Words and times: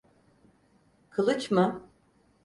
Kılıç 1.09 1.51
mı? 1.51 1.89